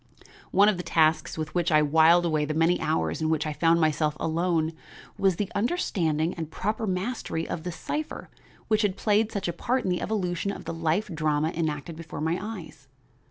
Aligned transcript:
One 0.49 0.67
of 0.67 0.77
the 0.77 0.81
tasks 0.81 1.37
with 1.37 1.53
which 1.53 1.71
I 1.71 1.83
whiled 1.83 2.25
away 2.25 2.43
the 2.43 2.55
many 2.55 2.81
hours 2.81 3.21
in 3.21 3.29
which 3.29 3.45
I 3.45 3.53
found 3.53 3.79
myself 3.79 4.17
alone 4.19 4.73
was 5.15 5.35
the 5.35 5.51
understanding 5.53 6.33
and 6.33 6.49
proper 6.49 6.87
mastery 6.87 7.47
of 7.47 7.61
the 7.61 7.71
cipher 7.71 8.27
which 8.67 8.81
had 8.81 8.97
played 8.97 9.31
such 9.31 9.47
a 9.47 9.53
part 9.53 9.83
in 9.83 9.91
the 9.91 10.01
evolution 10.01 10.49
of 10.51 10.65
the 10.65 10.73
life 10.73 11.05
drama 11.13 11.49
enacted 11.49 11.95
before 11.95 12.19
my 12.19 12.39
eyes. 12.41 12.87